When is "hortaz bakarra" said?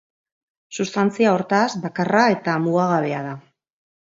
1.35-2.25